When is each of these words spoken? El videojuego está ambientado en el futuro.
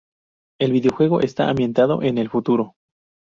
El 0.59 0.71
videojuego 0.71 1.19
está 1.21 1.47
ambientado 1.51 2.01
en 2.01 2.17
el 2.17 2.27
futuro. 2.27 2.73